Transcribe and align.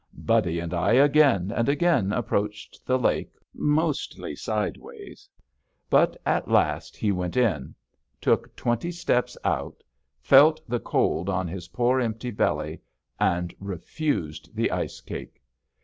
Buddy 0.17 0.57
and 0.59 0.73
I 0.73 0.93
again 0.93 1.51
and 1.55 1.69
again 1.69 2.11
approached 2.11 2.83
the 2.87 2.97
lake, 2.97 3.33
mostly 3.53 4.35
sideways. 4.35 5.29
But 5.91 6.17
at 6.25 6.47
last 6.49 6.97
he 6.97 7.11
went 7.11 7.37
in, 7.37 7.75
took 8.19 8.55
twenty 8.55 8.91
steps 8.91 9.37
out, 9.43 9.83
felt 10.19 10.59
the 10.67 10.79
cold 10.79 11.29
on 11.29 11.47
his 11.47 11.67
poor 11.67 11.99
empty 12.01 12.31
belly, 12.31 12.81
and 13.19 13.53
refused 13.59 14.55
the 14.55 14.71
ice 14.71 15.01
cake. 15.01 15.39